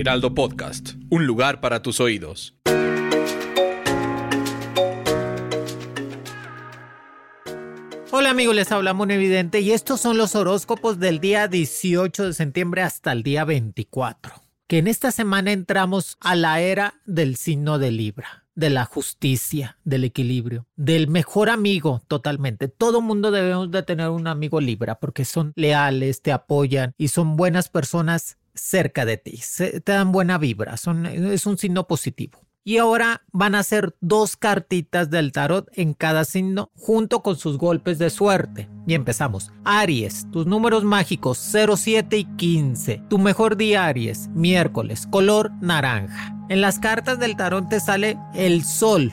[0.00, 2.54] Heraldo Podcast, un lugar para tus oídos.
[8.12, 12.32] Hola amigos, les habla Mon Evidente y estos son los horóscopos del día 18 de
[12.32, 14.34] septiembre hasta el día 24.
[14.68, 19.78] Que en esta semana entramos a la era del signo de Libra, de la justicia,
[19.82, 22.68] del equilibrio, del mejor amigo totalmente.
[22.68, 27.36] Todo mundo debemos de tener un amigo Libra porque son leales, te apoyan y son
[27.36, 29.40] buenas personas cerca de ti.
[29.56, 32.40] Te dan buena vibra, son, es un signo positivo.
[32.68, 37.56] Y ahora van a ser dos cartitas del tarot en cada signo junto con sus
[37.56, 38.68] golpes de suerte.
[38.86, 39.52] Y empezamos.
[39.64, 43.04] Aries, tus números mágicos 07 y 15.
[43.08, 46.36] Tu mejor día Aries, miércoles, color naranja.
[46.50, 49.12] En las cartas del tarot te sale el sol.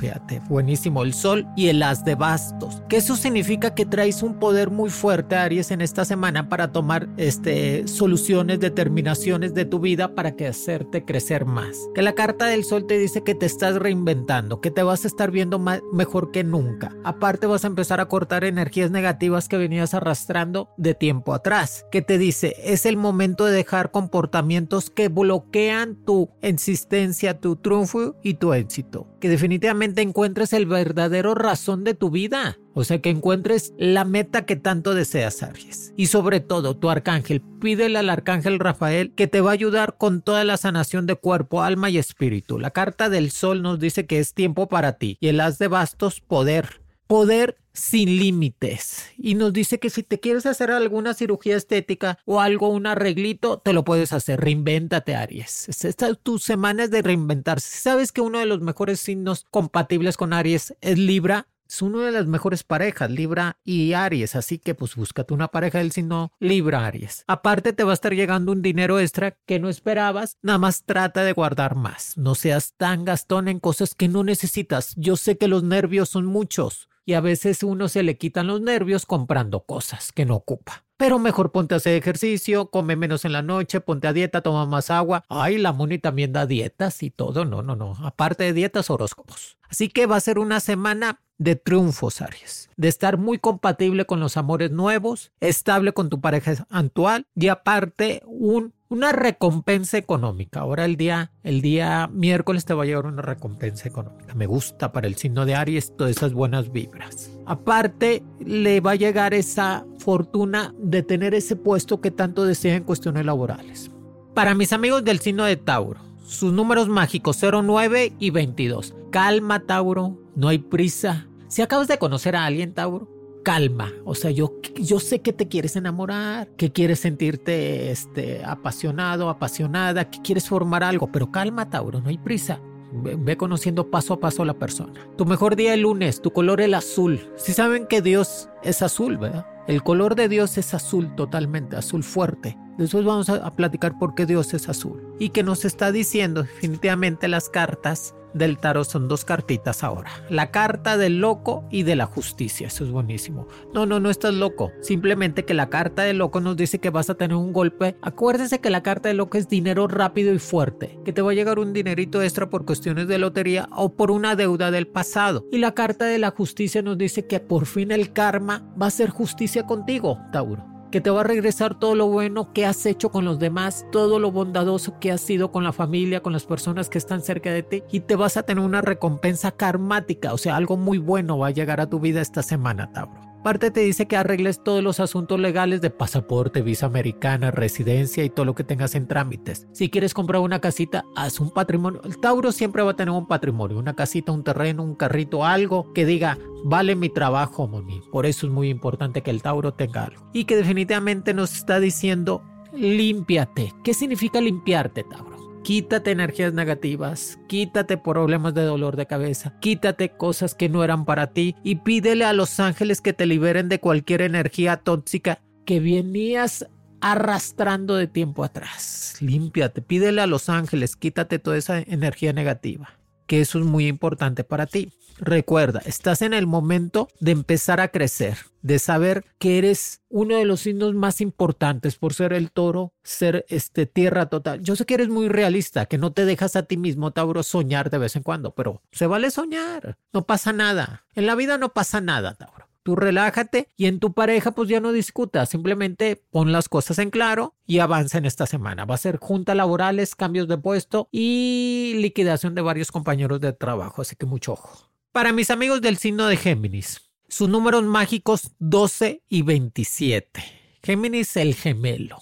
[0.00, 2.82] Fíjate, buenísimo, el sol y el as de bastos.
[2.88, 7.08] Que eso significa que traes un poder muy fuerte, Aries, en esta semana para tomar
[7.16, 11.76] este, soluciones, determinaciones de tu vida para que hacerte crecer más.
[11.94, 15.08] Que la carta del sol te dice que te estás reinventando, que te vas a
[15.08, 16.90] estar viendo mejor que nunca.
[17.04, 21.86] Aparte vas a empezar a cortar energías negativas que venías arrastrando de tiempo atrás.
[21.90, 28.16] Que te dice, es el momento de dejar comportamientos que bloquean tu existencia, tu triunfo
[28.22, 29.08] y tu éxito.
[29.20, 32.58] Que definitivamente encuentres el verdadero razón de tu vida.
[32.74, 35.92] O sea, que encuentres la meta que tanto deseas, Aries.
[35.96, 40.22] Y sobre todo, tu arcángel, pídele al arcángel Rafael que te va a ayudar con
[40.22, 42.58] toda la sanación de cuerpo, alma y espíritu.
[42.58, 45.16] La carta del sol nos dice que es tiempo para ti.
[45.20, 46.83] Y el as de bastos, poder.
[47.14, 49.04] Poder sin límites.
[49.16, 53.58] Y nos dice que si te quieres hacer alguna cirugía estética o algo, un arreglito,
[53.58, 54.40] te lo puedes hacer.
[54.40, 55.68] Reinvéntate, Aries.
[55.68, 57.78] Esta es tu semana es de reinventarse.
[57.78, 61.46] ¿Sabes que uno de los mejores signos compatibles con Aries es Libra?
[61.68, 64.34] Es uno de las mejores parejas, Libra y Aries.
[64.34, 67.22] Así que pues búscate una pareja del signo Libra Aries.
[67.28, 70.36] Aparte te va a estar llegando un dinero extra que no esperabas.
[70.42, 72.18] Nada más trata de guardar más.
[72.18, 74.94] No seas tan gastón en cosas que no necesitas.
[74.96, 78.60] Yo sé que los nervios son muchos y a veces uno se le quitan los
[78.60, 80.84] nervios comprando cosas que no ocupa.
[80.96, 84.64] Pero mejor ponte a hacer ejercicio, come menos en la noche, ponte a dieta, toma
[84.64, 85.24] más agua.
[85.28, 87.44] Ay, la Moni también da dietas y todo.
[87.44, 87.96] No, no, no.
[88.04, 89.58] Aparte de dietas, horóscopos.
[89.68, 92.70] Así que va a ser una semana de triunfos, Aries.
[92.76, 98.22] De estar muy compatible con los amores nuevos, estable con tu pareja actual y aparte
[98.24, 100.60] un una recompensa económica.
[100.60, 104.34] Ahora el día, el día miércoles te va a llegar una recompensa económica.
[104.34, 107.30] Me gusta para el signo de Aries todas esas buenas vibras.
[107.44, 112.84] Aparte, le va a llegar esa fortuna de tener ese puesto que tanto desea en
[112.84, 113.90] cuestiones laborales.
[114.32, 118.94] Para mis amigos del signo de Tauro, sus números mágicos 09 y 22.
[119.10, 121.26] Calma, Tauro, no hay prisa.
[121.48, 123.08] Si acabas de conocer a alguien, Tauro,
[123.44, 123.92] calma.
[124.04, 130.10] O sea, yo, yo sé que te quieres enamorar, que quieres sentirte este, apasionado, apasionada,
[130.10, 132.60] que quieres formar algo, pero calma, Tauro, no hay prisa.
[132.92, 134.92] Ve, conociendo paso a paso la persona.
[135.16, 137.20] Tu mejor día el lunes, tu color el azul.
[137.36, 139.46] Si saben que Dios es azul, ¿verdad?
[139.66, 142.56] El color de Dios es azul totalmente, azul fuerte.
[142.78, 145.14] Después vamos a platicar por qué Dios es azul.
[145.18, 150.10] Y que nos está diciendo definitivamente las cartas del tarot son dos cartitas ahora.
[150.28, 152.66] La carta del loco y de la justicia.
[152.66, 153.46] Eso es buenísimo.
[153.72, 154.72] No, no, no estás loco.
[154.82, 157.96] Simplemente que la carta del loco nos dice que vas a tener un golpe.
[158.02, 160.98] Acuérdense que la carta del loco es dinero rápido y fuerte.
[161.04, 164.36] Que te va a llegar un dinerito extra por cuestiones de lotería o por una
[164.36, 165.46] deuda del pasado.
[165.50, 168.90] Y la carta de la justicia nos dice que por fin el karma va a
[168.90, 173.10] ser justicia contigo, Tauro que te va a regresar todo lo bueno que has hecho
[173.10, 176.88] con los demás, todo lo bondadoso que has sido con la familia, con las personas
[176.88, 180.54] que están cerca de ti y te vas a tener una recompensa karmática, o sea,
[180.54, 183.33] algo muy bueno va a llegar a tu vida esta semana, Tauro.
[183.44, 188.30] Aparte te dice que arregles todos los asuntos legales de pasaporte, visa americana, residencia y
[188.30, 189.68] todo lo que tengas en trámites.
[189.72, 192.00] Si quieres comprar una casita, haz un patrimonio.
[192.04, 195.92] El Tauro siempre va a tener un patrimonio, una casita, un terreno, un carrito, algo
[195.92, 198.00] que diga, vale mi trabajo, Moni.
[198.10, 200.26] Por eso es muy importante que el Tauro tenga algo.
[200.32, 202.42] Y que definitivamente nos está diciendo,
[202.72, 203.74] límpiate.
[203.84, 205.33] ¿Qué significa limpiarte, Tauro?
[205.64, 211.28] Quítate energías negativas, quítate problemas de dolor de cabeza, quítate cosas que no eran para
[211.28, 216.66] ti y pídele a los ángeles que te liberen de cualquier energía tóxica que venías
[217.00, 219.16] arrastrando de tiempo atrás.
[219.20, 224.44] Límpiate, pídele a los ángeles, quítate toda esa energía negativa, que eso es muy importante
[224.44, 224.92] para ti.
[225.18, 230.44] Recuerda, estás en el momento de empezar a crecer, de saber que eres uno de
[230.44, 234.60] los signos más importantes por ser el toro, ser este tierra total.
[234.62, 237.90] Yo sé que eres muy realista, que no te dejas a ti mismo, Tauro, soñar
[237.90, 241.04] de vez en cuando, pero se vale soñar, no pasa nada.
[241.14, 242.73] En la vida no pasa nada, Tauro.
[242.84, 247.08] Tú relájate y en tu pareja pues ya no discutas, simplemente pon las cosas en
[247.08, 248.84] claro y avanza en esta semana.
[248.84, 254.02] Va a ser junta laborales, cambios de puesto y liquidación de varios compañeros de trabajo,
[254.02, 254.90] así que mucho ojo.
[255.12, 260.42] Para mis amigos del signo de Géminis, sus números mágicos 12 y 27.
[260.82, 262.18] Géminis el gemelo.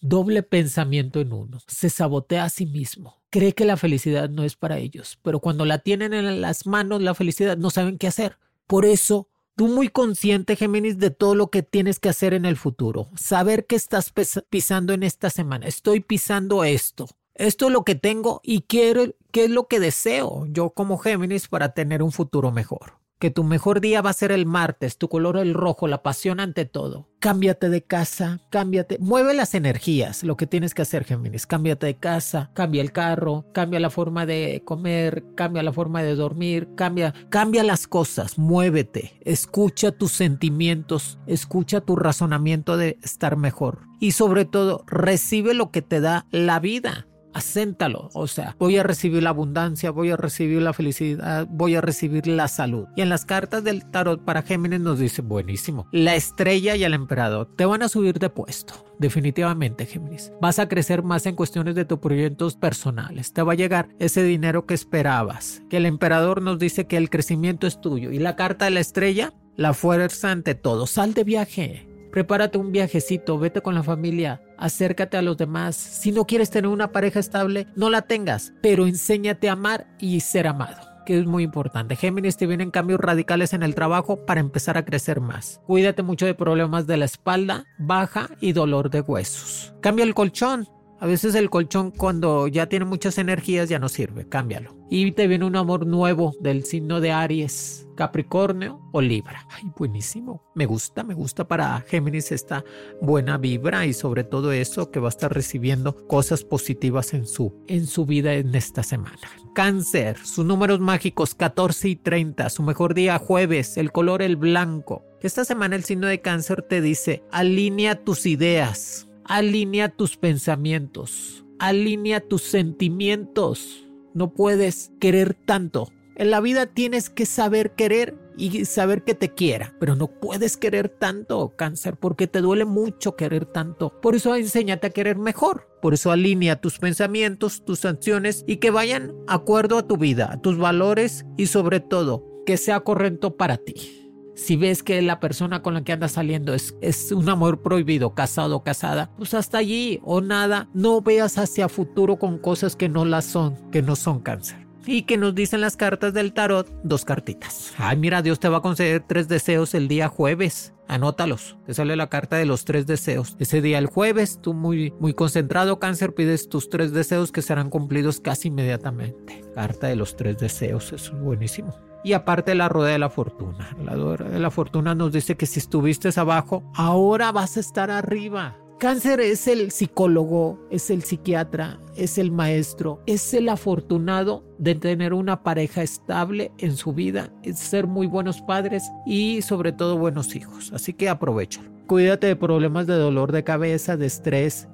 [0.00, 1.58] Doble pensamiento en uno.
[1.66, 3.20] Se sabotea a sí mismo.
[3.30, 7.02] Cree que la felicidad no es para ellos, pero cuando la tienen en las manos
[7.02, 8.38] la felicidad no saben qué hacer.
[8.68, 12.56] Por eso Tú muy consciente, Géminis, de todo lo que tienes que hacer en el
[12.56, 13.08] futuro.
[13.16, 14.12] Saber que estás
[14.50, 15.66] pisando en esta semana.
[15.66, 17.06] Estoy pisando esto.
[17.34, 21.48] Esto es lo que tengo y quiero, qué es lo que deseo yo como Géminis
[21.48, 25.08] para tener un futuro mejor que tu mejor día va a ser el martes, tu
[25.08, 27.08] color el rojo, la pasión ante todo.
[27.20, 31.46] Cámbiate de casa, cámbiate, mueve las energías, lo que tienes que hacer, Géminis.
[31.46, 36.14] Cámbiate de casa, cambia el carro, cambia la forma de comer, cambia la forma de
[36.16, 43.80] dormir, cambia, cambia las cosas, muévete, escucha tus sentimientos, escucha tu razonamiento de estar mejor
[44.00, 48.10] y sobre todo recibe lo que te da la vida acéntalo.
[48.14, 52.26] O sea, voy a recibir la abundancia, voy a recibir la felicidad, voy a recibir
[52.26, 52.86] la salud.
[52.96, 56.94] Y en las cartas del tarot para Géminis nos dice, buenísimo, la estrella y el
[56.94, 58.74] emperador te van a subir de puesto.
[58.98, 60.32] Definitivamente, Géminis.
[60.40, 63.32] Vas a crecer más en cuestiones de tus proyectos personales.
[63.32, 65.62] Te va a llegar ese dinero que esperabas.
[65.68, 68.12] Que el emperador nos dice que el crecimiento es tuyo.
[68.12, 70.86] Y la carta de la estrella, la fuerza ante todo.
[70.86, 75.74] Sal de viaje prepárate un viajecito, vete con la familia, acércate a los demás.
[75.74, 80.20] Si no quieres tener una pareja estable, no la tengas, pero enséñate a amar y
[80.20, 81.96] ser amado que es muy importante.
[81.96, 85.60] Géminis te vienen cambios radicales en el trabajo para empezar a crecer más.
[85.66, 89.74] Cuídate mucho de problemas de la espalda baja y dolor de huesos.
[89.82, 90.66] Cambia el colchón.
[91.00, 94.76] A veces el colchón cuando ya tiene muchas energías ya no sirve, cámbialo.
[94.90, 99.46] Y te viene un amor nuevo del signo de Aries, Capricornio o Libra.
[99.50, 100.42] Ay, buenísimo.
[100.54, 102.64] Me gusta, me gusta para Géminis esta
[103.02, 107.52] buena vibra y sobre todo eso que va a estar recibiendo cosas positivas en su,
[107.66, 109.18] en su vida en esta semana.
[109.54, 115.04] Cáncer, sus números mágicos 14 y 30, su mejor día jueves, el color el blanco.
[115.20, 122.20] Esta semana el signo de cáncer te dice, alinea tus ideas Alinea tus pensamientos, alinea
[122.20, 123.86] tus sentimientos.
[124.12, 125.88] No puedes querer tanto.
[126.16, 130.56] En la vida tienes que saber querer y saber que te quiera, pero no puedes
[130.56, 133.98] querer tanto, cáncer, porque te duele mucho querer tanto.
[134.00, 135.68] Por eso enséñate a querer mejor.
[135.80, 140.40] Por eso alinea tus pensamientos, tus acciones y que vayan acuerdo a tu vida, a
[140.40, 144.03] tus valores y sobre todo que sea correcto para ti.
[144.34, 148.14] Si ves que la persona con la que andas saliendo es, es un amor prohibido,
[148.14, 150.68] casado o casada, pues hasta allí o nada.
[150.74, 154.66] No veas hacia futuro con cosas que no las son, que no son cáncer.
[154.86, 157.72] Y que nos dicen las cartas del tarot, dos cartitas.
[157.78, 160.74] Ay, mira, Dios te va a conceder tres deseos el día jueves.
[160.88, 161.56] Anótalos.
[161.64, 163.36] Te sale la carta de los tres deseos.
[163.38, 167.70] Ese día, el jueves, tú muy, muy concentrado, cáncer, pides tus tres deseos que serán
[167.70, 169.42] cumplidos casi inmediatamente.
[169.54, 170.92] Carta de los tres deseos.
[170.92, 173.74] Eso es buenísimo y aparte la rueda de la fortuna.
[173.82, 177.90] La rueda de la fortuna nos dice que si estuviste abajo, ahora vas a estar
[177.90, 178.56] arriba.
[178.78, 185.14] Cáncer es el psicólogo, es el psiquiatra, es el maestro, es el afortunado de tener
[185.14, 190.36] una pareja estable en su vida, es ser muy buenos padres y sobre todo buenos
[190.36, 190.70] hijos.
[190.74, 191.70] Así que aprovechalo.
[191.86, 194.68] Cuídate de problemas de dolor de cabeza, de estrés.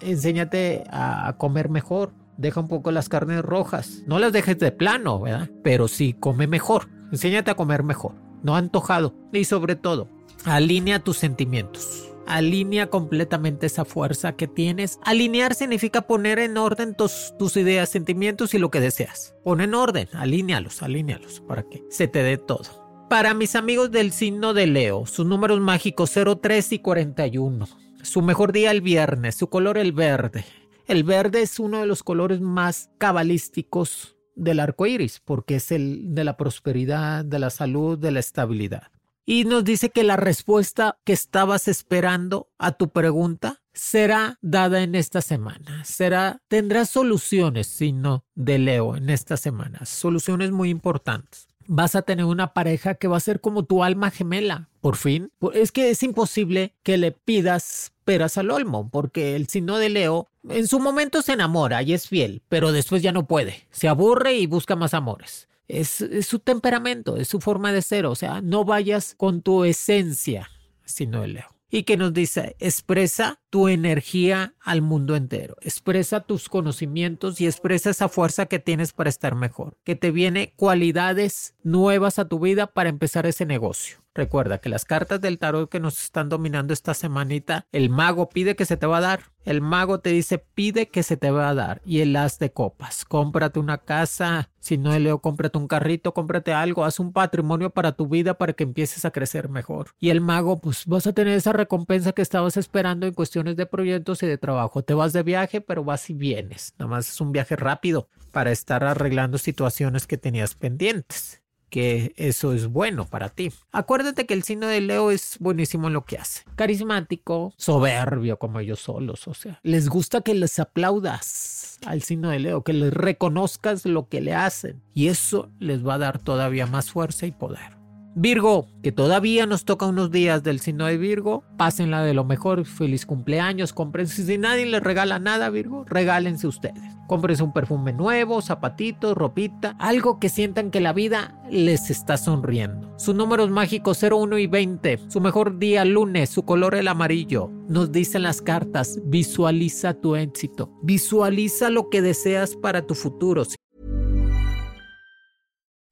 [0.00, 4.02] enséñate a comer mejor deja un poco las carnes rojas.
[4.06, 5.50] No las dejes de plano, ¿verdad?
[5.62, 6.88] Pero sí come mejor.
[7.12, 8.14] Enséñate a comer mejor.
[8.42, 9.14] No antojado.
[9.32, 10.08] Y sobre todo,
[10.44, 12.08] alinea tus sentimientos.
[12.26, 14.98] Alinea completamente esa fuerza que tienes.
[15.02, 19.34] Alinear significa poner en orden tus, ideas, sentimientos y lo que deseas.
[19.44, 23.06] Pon en orden, alínealos, alínealos para que se te dé todo.
[23.08, 27.66] Para mis amigos del signo de Leo, sus números mágicos 03 y 41.
[28.02, 30.44] Su mejor día el viernes, su color el verde.
[30.88, 36.14] El verde es uno de los colores más cabalísticos del arco iris, porque es el
[36.14, 38.84] de la prosperidad, de la salud, de la estabilidad.
[39.26, 44.94] Y nos dice que la respuesta que estabas esperando a tu pregunta será dada en
[44.94, 45.84] esta semana.
[45.84, 49.84] Será, tendrás soluciones, sino de Leo, en esta semana.
[49.84, 51.48] Soluciones muy importantes.
[51.66, 55.30] vas a tener una pareja que va a ser como tu alma gemela, por fin.
[55.52, 60.30] Es que es imposible que le pidas peras al olmo, porque el signo de Leo
[60.48, 64.32] en su momento se enamora y es fiel, pero después ya no puede, se aburre
[64.32, 65.46] y busca más amores.
[65.68, 69.62] Es, es su temperamento, es su forma de ser, o sea, no vayas con tu
[69.64, 70.48] esencia,
[70.86, 76.48] sino de Leo y que nos dice, expresa tu energía al mundo entero, expresa tus
[76.48, 82.18] conocimientos y expresa esa fuerza que tienes para estar mejor, que te viene cualidades nuevas
[82.18, 83.98] a tu vida para empezar ese negocio.
[84.18, 88.56] Recuerda que las cartas del tarot que nos están dominando esta semanita, el mago pide
[88.56, 89.20] que se te va a dar.
[89.44, 91.80] El mago te dice pide que se te va a dar.
[91.84, 94.50] Y el as de copas, cómprate una casa.
[94.58, 96.84] Si no es Leo, cómprate un carrito, cómprate algo.
[96.84, 99.94] Haz un patrimonio para tu vida para que empieces a crecer mejor.
[100.00, 103.14] Y el mago, pues vas a tener esa recompensa que estabas esperando en
[103.44, 104.82] de proyectos y de trabajo.
[104.82, 106.74] Te vas de viaje, pero vas y vienes.
[106.78, 112.52] Nada más es un viaje rápido para estar arreglando situaciones que tenías pendientes que eso
[112.52, 113.52] es bueno para ti.
[113.72, 116.44] Acuérdate que el signo de Leo es buenísimo en lo que hace.
[116.56, 122.38] Carismático, soberbio como ellos solos, o sea, les gusta que les aplaudas al signo de
[122.38, 126.66] Leo, que les reconozcas lo que le hacen y eso les va a dar todavía
[126.66, 127.77] más fuerza y poder.
[128.20, 132.64] Virgo, que todavía nos toca unos días del signo de Virgo, pásenla de lo mejor,
[132.64, 136.82] feliz cumpleaños, cómprense, si nadie les regala nada, Virgo, regálense ustedes.
[137.06, 142.92] Cómprense un perfume nuevo, zapatitos, ropita, algo que sientan que la vida les está sonriendo.
[142.98, 147.52] Su números mágicos 01 y 20, su mejor día lunes, su color el amarillo.
[147.68, 153.44] Nos dicen las cartas, visualiza tu éxito, visualiza lo que deseas para tu futuro.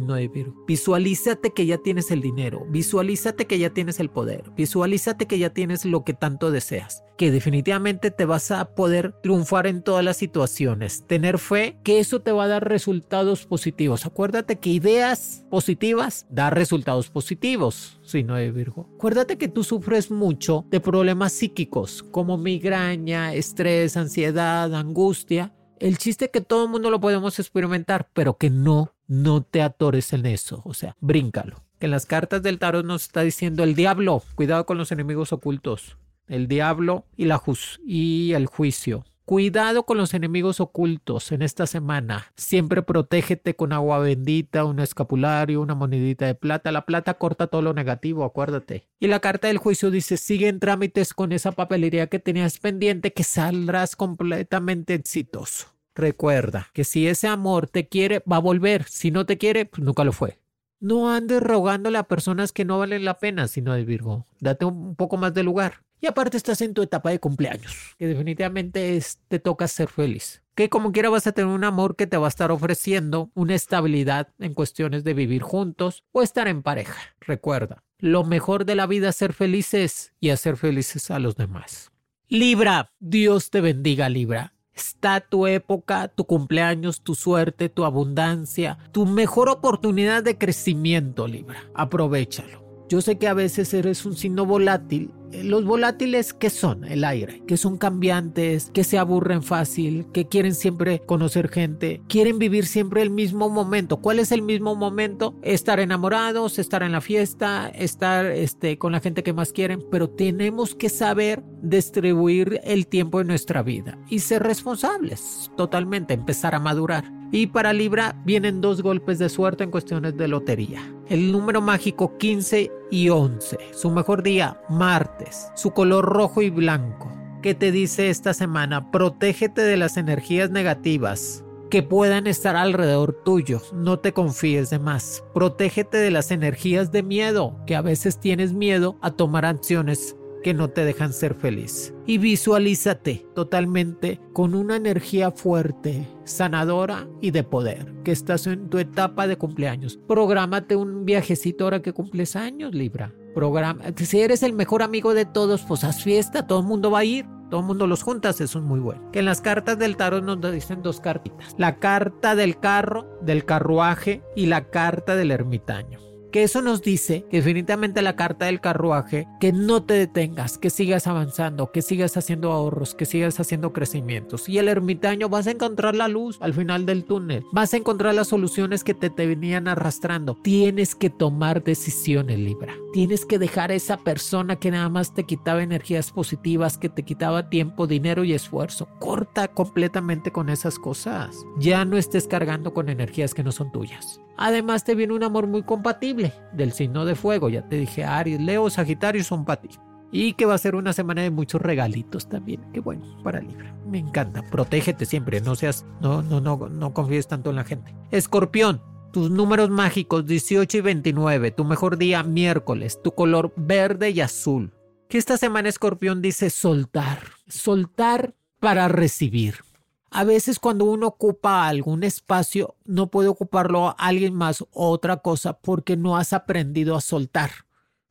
[0.00, 0.64] No de Virgo.
[0.66, 5.50] Visualízate que ya tienes el dinero, visualízate que ya tienes el poder, visualízate que ya
[5.50, 10.16] tienes lo que tanto deseas, que definitivamente te vas a poder triunfar en todas las
[10.16, 14.06] situaciones, tener fe que eso te va a dar resultados positivos.
[14.06, 18.88] Acuérdate que ideas positivas dan resultados positivos, si no de Virgo.
[18.94, 25.54] Acuérdate que tú sufres mucho de problemas psíquicos como migraña, estrés, ansiedad, angustia.
[25.80, 30.12] El chiste que todo el mundo lo podemos experimentar, pero que no no te atores
[30.12, 31.64] en eso, o sea, bríncalo.
[31.80, 35.32] Que en las cartas del tarot nos está diciendo el diablo, cuidado con los enemigos
[35.32, 35.96] ocultos,
[36.28, 37.42] el diablo y, la
[37.84, 39.04] y el juicio.
[39.28, 42.32] Cuidado con los enemigos ocultos en esta semana.
[42.34, 46.72] Siempre protégete con agua bendita, un escapulario, una monedita de plata.
[46.72, 48.88] La plata corta todo lo negativo, acuérdate.
[48.98, 53.12] Y la carta del juicio dice, sigue en trámites con esa papelería que tenías pendiente
[53.12, 55.66] que saldrás completamente exitoso.
[55.94, 58.84] Recuerda que si ese amor te quiere, va a volver.
[58.84, 60.38] Si no te quiere, pues nunca lo fue.
[60.80, 64.26] No andes rogándole a personas que no valen la pena, sino de Virgo.
[64.38, 65.82] Date un poco más de lugar.
[66.00, 70.42] Y aparte estás en tu etapa de cumpleaños, que definitivamente te toca ser feliz.
[70.54, 73.56] Que como quiera vas a tener un amor que te va a estar ofreciendo una
[73.56, 77.00] estabilidad en cuestiones de vivir juntos o estar en pareja.
[77.20, 81.90] Recuerda, lo mejor de la vida es ser felices y hacer felices a los demás.
[82.28, 84.54] Libra, Dios te bendiga Libra.
[84.78, 91.64] Está tu época, tu cumpleaños, tu suerte, tu abundancia, tu mejor oportunidad de crecimiento, Libra.
[91.74, 92.86] Aprovechalo.
[92.88, 95.10] Yo sé que a veces eres un signo volátil.
[95.32, 96.84] Eh, los volátiles, ¿qué son?
[96.84, 102.38] El aire, que son cambiantes, que se aburren fácil, que quieren siempre conocer gente, quieren
[102.38, 103.98] vivir siempre el mismo momento.
[103.98, 105.34] ¿Cuál es el mismo momento?
[105.42, 110.08] Estar enamorados, estar en la fiesta, estar este, con la gente que más quieren, pero
[110.08, 116.60] tenemos que saber distribuir el tiempo de nuestra vida y ser responsables totalmente, empezar a
[116.60, 117.18] madurar.
[117.30, 120.80] Y para Libra vienen dos golpes de suerte en cuestiones de lotería.
[121.08, 123.58] El número mágico 15 y 11.
[123.72, 125.50] Su mejor día, martes.
[125.54, 127.10] Su color rojo y blanco.
[127.42, 128.90] ¿Qué te dice esta semana?
[128.90, 133.60] Protégete de las energías negativas que puedan estar alrededor tuyo.
[133.72, 135.22] No te confíes de más.
[135.34, 140.54] Protégete de las energías de miedo, que a veces tienes miedo a tomar acciones que
[140.54, 141.94] no te dejan ser feliz.
[142.06, 148.78] Y visualízate totalmente con una energía fuerte, sanadora y de poder, que estás en tu
[148.78, 149.98] etapa de cumpleaños.
[150.06, 153.12] Prográmate un viajecito ahora que cumples años, Libra.
[153.34, 157.00] Programa, si eres el mejor amigo de todos, pues haz fiesta, todo el mundo va
[157.00, 157.26] a ir.
[157.50, 159.10] Todo el mundo los juntas, eso es muy bueno.
[159.10, 161.54] Que en las cartas del tarot nos dicen dos cartitas.
[161.56, 167.24] La carta del carro, del carruaje y la carta del ermitaño que eso nos dice
[167.30, 172.16] que definitivamente la carta del carruaje, que no te detengas, que sigas avanzando, que sigas
[172.16, 174.48] haciendo ahorros, que sigas haciendo crecimientos.
[174.48, 178.14] Y el ermitaño vas a encontrar la luz al final del túnel, vas a encontrar
[178.14, 180.36] las soluciones que te, te venían arrastrando.
[180.42, 182.74] Tienes que tomar decisiones, Libra.
[182.92, 187.02] Tienes que dejar a esa persona que nada más te quitaba energías positivas, que te
[187.02, 188.88] quitaba tiempo, dinero y esfuerzo.
[188.98, 191.44] Corta completamente con esas cosas.
[191.58, 194.20] Ya no estés cargando con energías que no son tuyas.
[194.38, 197.48] Además te viene un amor muy compatible del signo de fuego.
[197.48, 199.68] Ya te dije, Aries, Leo, Sagitario son para ti.
[200.12, 202.64] Y que va a ser una semana de muchos regalitos también.
[202.72, 203.74] Qué bueno para Libra.
[203.84, 204.42] Me encanta.
[204.42, 205.40] Protégete siempre.
[205.40, 207.94] No seas, no, no, no, no confíes tanto en la gente.
[208.12, 208.80] Escorpión.
[209.12, 211.50] Tus números mágicos 18 y 29.
[211.50, 213.00] Tu mejor día miércoles.
[213.02, 214.72] Tu color verde y azul.
[215.08, 217.18] Que esta semana Escorpión dice soltar.
[217.48, 219.67] Soltar para recibir.
[220.10, 225.18] A veces cuando uno ocupa algún espacio, no puede ocuparlo a alguien más o otra
[225.18, 227.50] cosa porque no has aprendido a soltar.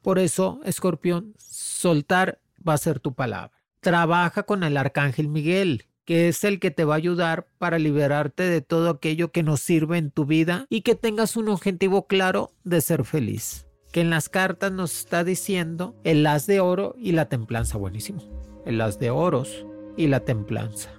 [0.02, 3.52] Por eso, escorpión, soltar va a ser tu palabra.
[3.80, 8.44] Trabaja con el arcángel Miguel, que es el que te va a ayudar para liberarte
[8.44, 12.52] de todo aquello que no sirve en tu vida y que tengas un objetivo claro
[12.64, 13.66] de ser feliz.
[13.92, 17.78] Que en las cartas nos está diciendo el as de oro y la templanza.
[17.78, 18.22] Buenísimo.
[18.66, 19.66] El as de oros
[19.98, 20.97] y la templanza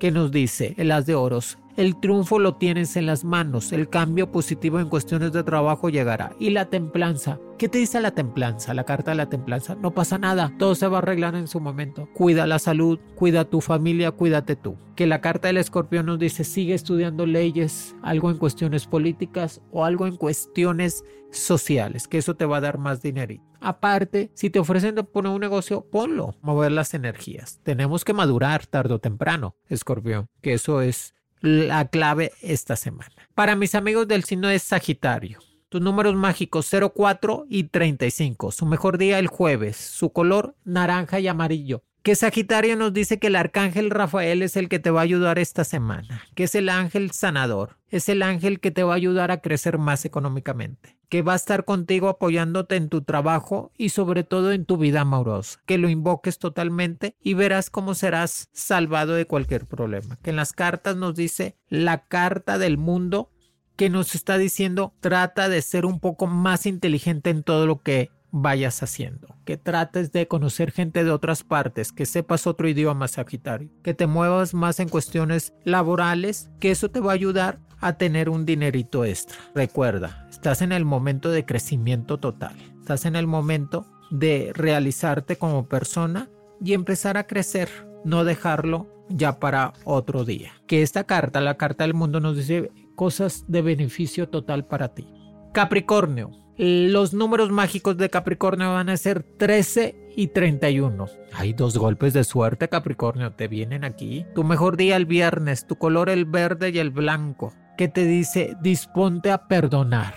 [0.00, 1.58] que nos dice el as de oros.
[1.80, 6.36] El triunfo lo tienes en las manos, el cambio positivo en cuestiones de trabajo llegará.
[6.38, 8.74] Y la templanza, ¿qué te dice la templanza?
[8.74, 11.58] La carta de la templanza, no pasa nada, todo se va a arreglar en su
[11.58, 12.06] momento.
[12.12, 14.76] Cuida la salud, cuida tu familia, cuídate tú.
[14.94, 19.86] Que la carta del escorpión nos dice, sigue estudiando leyes, algo en cuestiones políticas o
[19.86, 23.42] algo en cuestiones sociales, que eso te va a dar más dinerito.
[23.58, 27.58] Aparte, si te ofrecen poner un negocio, ponlo, mover las energías.
[27.62, 33.10] Tenemos que madurar tarde o temprano, escorpión, que eso es la clave esta semana.
[33.34, 38.50] Para mis amigos del signo de Sagitario, tus números mágicos 04 y 35.
[38.52, 39.76] Su mejor día el jueves.
[39.76, 41.82] Su color naranja y amarillo.
[42.02, 45.38] Que Sagitario nos dice que el arcángel Rafael es el que te va a ayudar
[45.38, 49.30] esta semana, que es el ángel sanador, es el ángel que te va a ayudar
[49.30, 54.22] a crecer más económicamente que va a estar contigo apoyándote en tu trabajo y sobre
[54.22, 59.26] todo en tu vida amorosa, que lo invoques totalmente y verás cómo serás salvado de
[59.26, 60.16] cualquier problema.
[60.22, 63.28] Que en las cartas nos dice la carta del mundo
[63.74, 68.10] que nos está diciendo trata de ser un poco más inteligente en todo lo que
[68.32, 73.70] vayas haciendo, que trates de conocer gente de otras partes, que sepas otro idioma Sagitario,
[73.82, 78.28] que te muevas más en cuestiones laborales, que eso te va a ayudar a tener
[78.28, 79.38] un dinerito extra.
[79.54, 85.68] Recuerda, estás en el momento de crecimiento total, estás en el momento de realizarte como
[85.68, 86.28] persona
[86.62, 87.68] y empezar a crecer,
[88.04, 90.52] no dejarlo ya para otro día.
[90.66, 95.08] Que esta carta, la carta del mundo, nos dice cosas de beneficio total para ti.
[95.52, 96.30] Capricornio,
[96.62, 101.06] los números mágicos de Capricornio van a ser 13 y 31.
[101.32, 104.26] Hay dos golpes de suerte, Capricornio, te vienen aquí.
[104.34, 107.54] Tu mejor día el viernes, tu color el verde y el blanco.
[107.78, 110.12] Que te dice, disponte a perdonar.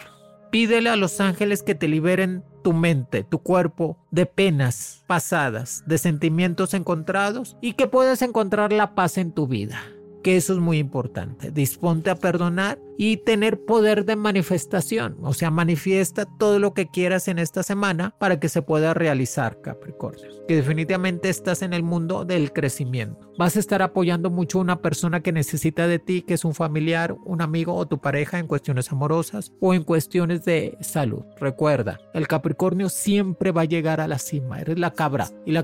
[0.51, 5.97] Pídele a los ángeles que te liberen tu mente, tu cuerpo de penas pasadas, de
[5.97, 9.81] sentimientos encontrados y que puedas encontrar la paz en tu vida
[10.23, 11.51] que eso es muy importante.
[11.51, 15.17] Disponte a perdonar y tener poder de manifestación.
[15.21, 19.61] O sea, manifiesta todo lo que quieras en esta semana para que se pueda realizar,
[19.61, 20.29] Capricornio.
[20.47, 23.33] Que definitivamente estás en el mundo del crecimiento.
[23.37, 26.53] Vas a estar apoyando mucho a una persona que necesita de ti, que es un
[26.53, 31.23] familiar, un amigo o tu pareja en cuestiones amorosas o en cuestiones de salud.
[31.39, 34.61] Recuerda, el Capricornio siempre va a llegar a la cima.
[34.61, 35.63] Eres la cabra y la,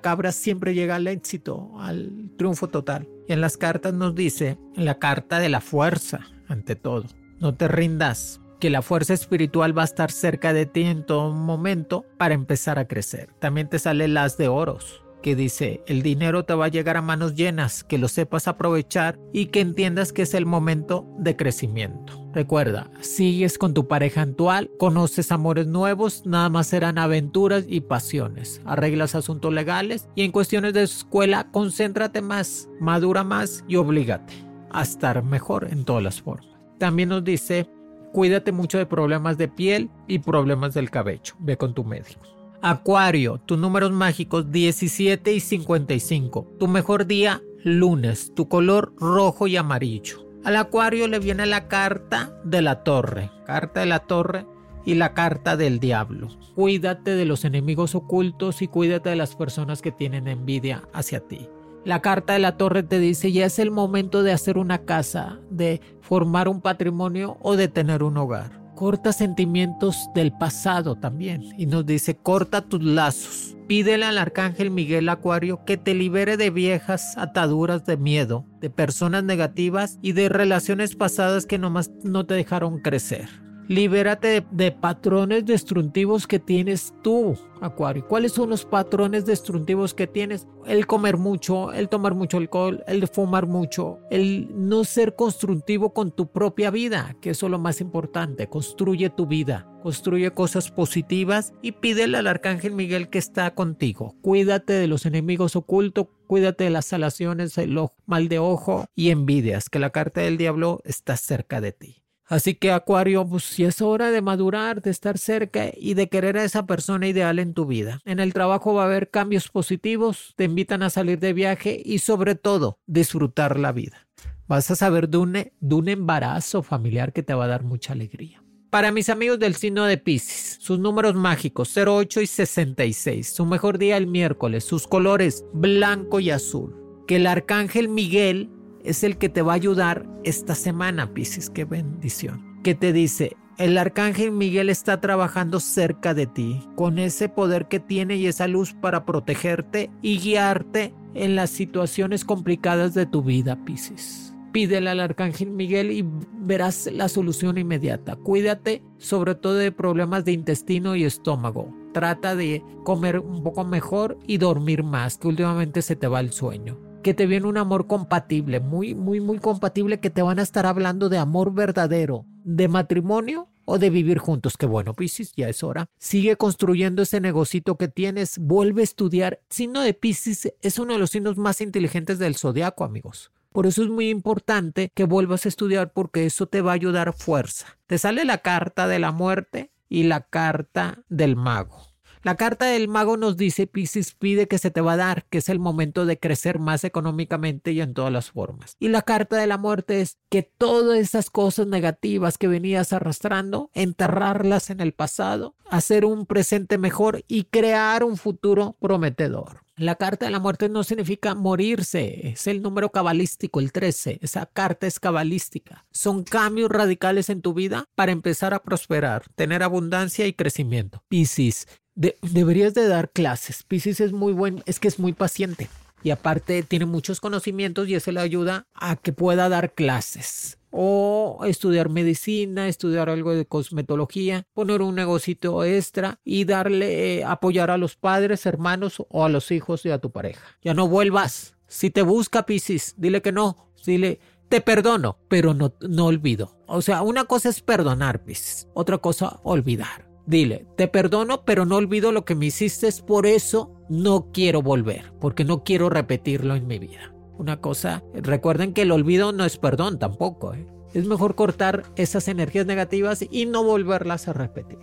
[0.00, 3.08] cabra siempre llega al éxito, al triunfo total.
[3.26, 7.04] Y en las cartas nos dice, la carta de la fuerza, ante todo,
[7.38, 11.32] no te rindas, que la fuerza espiritual va a estar cerca de ti en todo
[11.32, 13.30] momento para empezar a crecer.
[13.38, 17.02] También te sale las de oros, que dice, el dinero te va a llegar a
[17.02, 22.26] manos llenas, que lo sepas aprovechar y que entiendas que es el momento de crecimiento.
[22.32, 28.60] Recuerda, sigues con tu pareja actual, conoces amores nuevos, nada más serán aventuras y pasiones.
[28.64, 34.82] Arreglas asuntos legales y en cuestiones de escuela, concéntrate más, madura más y oblígate a
[34.82, 36.48] estar mejor en todas las formas.
[36.78, 37.68] También nos dice,
[38.12, 41.34] cuídate mucho de problemas de piel y problemas del cabello.
[41.38, 42.20] Ve con tu médico.
[42.62, 46.56] Acuario, tus números mágicos 17 y 55.
[46.58, 48.32] Tu mejor día, lunes.
[48.34, 50.26] Tu color rojo y amarillo.
[50.44, 53.30] Al Acuario le viene la carta de la torre.
[53.46, 54.46] Carta de la torre
[54.84, 56.28] y la carta del diablo.
[56.54, 61.48] Cuídate de los enemigos ocultos y cuídate de las personas que tienen envidia hacia ti.
[61.84, 65.40] La carta de la torre te dice ya es el momento de hacer una casa,
[65.50, 71.66] de formar un patrimonio o de tener un hogar corta sentimientos del pasado también y
[71.66, 73.54] nos dice corta tus lazos.
[73.68, 79.22] Pídele al arcángel Miguel Acuario que te libere de viejas ataduras de miedo, de personas
[79.22, 83.28] negativas y de relaciones pasadas que nomás no te dejaron crecer.
[83.70, 88.04] Libérate de, patrones destructivos que tienes tú, Acuario.
[88.04, 90.48] ¿Cuáles son los patrones destructivos que tienes?
[90.66, 96.10] El comer mucho, el tomar mucho alcohol, el fumar mucho, el no ser constructivo con
[96.10, 98.48] tu propia vida, que eso es lo más importante.
[98.48, 104.16] Construye tu vida, construye cosas positivas y pídele al Arcángel Miguel que está contigo.
[104.20, 109.68] Cuídate de los enemigos ocultos, cuídate de las salaciones, el mal de ojo y envidias,
[109.68, 111.99] que la carta del diablo está cerca de ti.
[112.30, 116.38] Así que Acuario, pues si es hora de madurar, de estar cerca y de querer
[116.38, 118.00] a esa persona ideal en tu vida.
[118.04, 121.98] En el trabajo va a haber cambios positivos, te invitan a salir de viaje y
[121.98, 124.06] sobre todo disfrutar la vida.
[124.46, 127.94] Vas a saber de un, de un embarazo familiar que te va a dar mucha
[127.94, 128.40] alegría.
[128.70, 133.76] Para mis amigos del signo de Pisces, sus números mágicos 08 y 66, su mejor
[133.76, 136.76] día el miércoles, sus colores blanco y azul.
[137.08, 138.50] Que el arcángel Miguel
[138.84, 141.50] es el que te va a ayudar esta semana, Pisces.
[141.50, 142.60] Qué bendición.
[142.62, 147.80] Que te dice, el arcángel Miguel está trabajando cerca de ti, con ese poder que
[147.80, 153.62] tiene y esa luz para protegerte y guiarte en las situaciones complicadas de tu vida,
[153.64, 154.34] Pisces.
[154.52, 158.16] Pídele al arcángel Miguel y verás la solución inmediata.
[158.16, 161.72] Cuídate sobre todo de problemas de intestino y estómago.
[161.92, 166.32] Trata de comer un poco mejor y dormir más, que últimamente se te va el
[166.32, 170.42] sueño que te viene un amor compatible, muy, muy, muy compatible, que te van a
[170.42, 174.56] estar hablando de amor verdadero, de matrimonio o de vivir juntos.
[174.56, 175.86] Que bueno, Piscis, ya es hora.
[175.98, 179.40] Sigue construyendo ese negocito que tienes, vuelve a estudiar.
[179.48, 183.30] Signo de Piscis es uno de los signos más inteligentes del zodiaco, amigos.
[183.52, 187.12] Por eso es muy importante que vuelvas a estudiar porque eso te va a ayudar
[187.12, 187.78] fuerza.
[187.86, 191.89] Te sale la carta de la muerte y la carta del mago.
[192.22, 195.38] La carta del mago nos dice, Piscis pide que se te va a dar, que
[195.38, 198.76] es el momento de crecer más económicamente y en todas las formas.
[198.78, 203.70] Y la carta de la muerte es que todas esas cosas negativas que venías arrastrando,
[203.72, 209.62] enterrarlas en el pasado, hacer un presente mejor y crear un futuro prometedor.
[209.80, 214.18] La carta de la muerte no significa morirse, es el número cabalístico, el 13.
[214.20, 215.86] Esa carta es cabalística.
[215.90, 221.02] Son cambios radicales en tu vida para empezar a prosperar, tener abundancia y crecimiento.
[221.08, 223.62] Piscis, deberías de dar clases.
[223.62, 225.68] Pisces es muy buen, es que es muy paciente
[226.02, 231.40] y aparte tiene muchos conocimientos y eso le ayuda a que pueda dar clases o
[231.44, 237.76] estudiar medicina, estudiar algo de cosmetología, poner un negocito extra y darle, eh, apoyar a
[237.76, 240.40] los padres, hermanos o a los hijos y a tu pareja.
[240.62, 241.54] Ya no vuelvas.
[241.66, 243.72] Si te busca Pisces, dile que no.
[243.84, 246.56] Dile, te perdono, pero no, no olvido.
[246.66, 248.68] O sea, una cosa es perdonar, Pisces.
[248.74, 250.09] Otra cosa, olvidar.
[250.30, 255.12] Dile, te perdono, pero no olvido lo que me hiciste, por eso no quiero volver,
[255.20, 257.12] porque no quiero repetirlo en mi vida.
[257.36, 260.54] Una cosa, recuerden que el olvido no es perdón tampoco.
[260.54, 260.64] ¿eh?
[260.94, 264.78] Es mejor cortar esas energías negativas y no volverlas a repetir.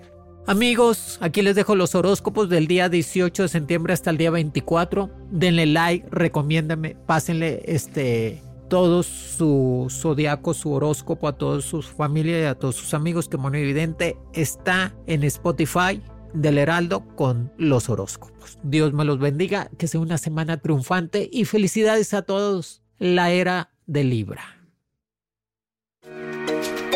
[0.48, 5.10] Amigos, aquí les dejo los horóscopos del día 18 de septiembre hasta el día 24.
[5.32, 12.46] Denle like, recomiéndame, pásenle este todo su zodiaco, su horóscopo a todos sus familias y
[12.46, 16.02] a todos sus amigos que Mono Evidente está en Spotify
[16.34, 18.60] del Heraldo con los horóscopos.
[18.64, 22.82] Dios me los bendiga, que sea una semana triunfante y felicidades a todos.
[23.00, 24.44] La era de Libra.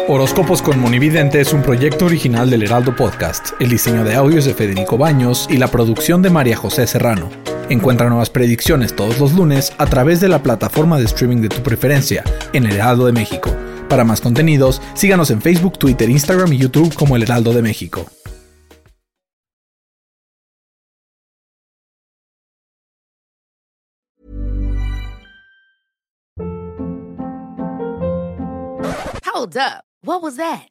[0.08, 3.52] Horóscopos con Monividente es un proyecto original del Heraldo Podcast.
[3.60, 7.30] El diseño de audios de Federico Baños y la producción de María José Serrano.
[7.70, 11.62] Encuentra nuevas predicciones todos los lunes a través de la plataforma de streaming de tu
[11.62, 13.56] preferencia en El Heraldo de México.
[13.88, 18.06] Para más contenidos, síganos en Facebook, Twitter, Instagram y YouTube como El Heraldo de México.
[29.34, 29.84] Hold up.
[30.04, 30.71] What was that?